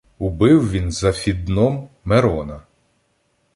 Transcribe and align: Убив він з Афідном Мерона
Убив 0.19 0.71
він 0.71 0.91
з 0.91 1.03
Афідном 1.03 1.89
Мерона 2.05 2.61